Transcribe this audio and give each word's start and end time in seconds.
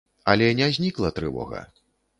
Але 0.31 0.47
не 0.61 0.71
знікла 0.79 1.15
трывога. 1.21 1.61